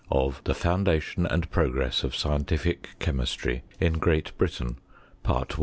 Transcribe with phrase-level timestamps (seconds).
[0.09, 4.77] OF THB FOUNDATION AND P&00&E8S OF SCIENTIFIC CHEMISTKT IN GREAT BRITAIN.